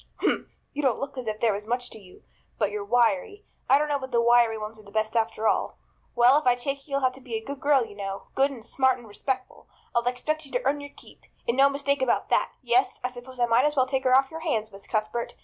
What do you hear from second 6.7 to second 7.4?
you you'll have to be